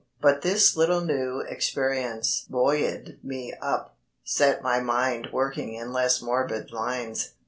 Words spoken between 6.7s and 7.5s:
lines.